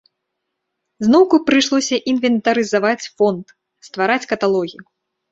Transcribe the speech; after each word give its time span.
Зноўку 1.07 1.35
прыйшлося 1.49 1.99
інвентарызаваць 2.13 3.09
фонд, 3.19 3.45
ствараць 3.89 4.29
каталогі. 4.33 4.77